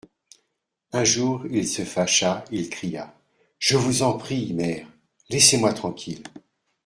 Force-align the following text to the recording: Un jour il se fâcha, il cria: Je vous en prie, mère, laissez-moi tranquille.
Un 0.93 1.03
jour 1.03 1.45
il 1.51 1.67
se 1.67 1.83
fâcha, 1.85 2.43
il 2.49 2.71
cria: 2.71 3.13
Je 3.59 3.77
vous 3.77 4.01
en 4.01 4.17
prie, 4.17 4.51
mère, 4.55 4.87
laissez-moi 5.29 5.73
tranquille. 5.73 6.23